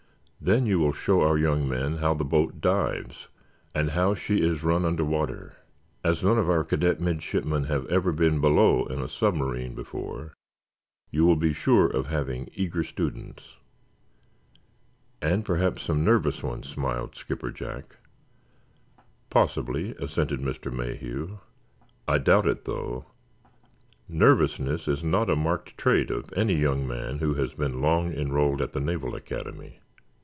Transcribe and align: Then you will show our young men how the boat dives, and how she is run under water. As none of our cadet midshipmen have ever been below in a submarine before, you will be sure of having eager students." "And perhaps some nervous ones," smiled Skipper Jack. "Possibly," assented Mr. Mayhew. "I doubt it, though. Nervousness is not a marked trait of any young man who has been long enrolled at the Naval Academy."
Then 0.43 0.65
you 0.65 0.79
will 0.79 0.91
show 0.91 1.21
our 1.21 1.37
young 1.37 1.69
men 1.69 1.97
how 1.97 2.15
the 2.15 2.25
boat 2.25 2.61
dives, 2.61 3.27
and 3.75 3.91
how 3.91 4.15
she 4.15 4.41
is 4.41 4.63
run 4.63 4.85
under 4.85 5.03
water. 5.05 5.53
As 6.03 6.23
none 6.23 6.39
of 6.39 6.49
our 6.49 6.63
cadet 6.63 6.99
midshipmen 6.99 7.65
have 7.65 7.85
ever 7.91 8.11
been 8.11 8.41
below 8.41 8.87
in 8.87 8.99
a 8.99 9.07
submarine 9.07 9.75
before, 9.75 10.33
you 11.11 11.25
will 11.27 11.35
be 11.35 11.53
sure 11.53 11.85
of 11.85 12.07
having 12.07 12.49
eager 12.55 12.83
students." 12.83 13.57
"And 15.21 15.45
perhaps 15.45 15.83
some 15.83 16.03
nervous 16.03 16.41
ones," 16.41 16.67
smiled 16.67 17.13
Skipper 17.15 17.51
Jack. 17.51 17.97
"Possibly," 19.29 19.93
assented 19.99 20.39
Mr. 20.39 20.73
Mayhew. 20.73 21.37
"I 22.07 22.17
doubt 22.17 22.47
it, 22.47 22.65
though. 22.65 23.05
Nervousness 24.09 24.87
is 24.87 25.03
not 25.03 25.29
a 25.29 25.35
marked 25.35 25.77
trait 25.77 26.09
of 26.09 26.33
any 26.35 26.55
young 26.55 26.87
man 26.87 27.19
who 27.19 27.35
has 27.35 27.53
been 27.53 27.79
long 27.79 28.11
enrolled 28.11 28.63
at 28.63 28.73
the 28.73 28.79
Naval 28.79 29.15
Academy." 29.15 29.77